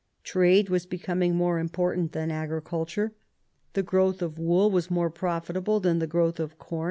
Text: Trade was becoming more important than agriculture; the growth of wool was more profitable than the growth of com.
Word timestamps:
Trade 0.23 0.69
was 0.69 0.87
becoming 0.87 1.35
more 1.35 1.59
important 1.59 2.11
than 2.11 2.31
agriculture; 2.31 3.13
the 3.73 3.83
growth 3.83 4.23
of 4.23 4.39
wool 4.39 4.71
was 4.71 4.89
more 4.89 5.11
profitable 5.11 5.79
than 5.79 5.99
the 5.99 6.07
growth 6.07 6.39
of 6.39 6.57
com. 6.57 6.79